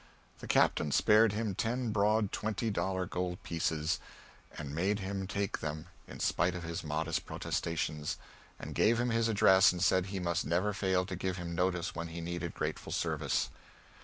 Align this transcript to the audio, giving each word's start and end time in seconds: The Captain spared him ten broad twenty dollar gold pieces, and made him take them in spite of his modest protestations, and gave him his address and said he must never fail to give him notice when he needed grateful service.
The 0.39 0.47
Captain 0.47 0.91
spared 0.91 1.33
him 1.33 1.53
ten 1.53 1.91
broad 1.91 2.31
twenty 2.31 2.71
dollar 2.71 3.05
gold 3.05 3.43
pieces, 3.43 3.99
and 4.57 4.73
made 4.73 4.97
him 4.97 5.27
take 5.27 5.59
them 5.59 5.85
in 6.07 6.19
spite 6.19 6.55
of 6.55 6.63
his 6.63 6.83
modest 6.83 7.23
protestations, 7.27 8.17
and 8.57 8.73
gave 8.73 8.99
him 8.99 9.11
his 9.11 9.27
address 9.27 9.71
and 9.71 9.79
said 9.79 10.07
he 10.07 10.19
must 10.19 10.43
never 10.43 10.73
fail 10.73 11.05
to 11.05 11.15
give 11.15 11.37
him 11.37 11.53
notice 11.53 11.93
when 11.93 12.07
he 12.07 12.19
needed 12.19 12.55
grateful 12.55 12.91
service. 12.91 13.51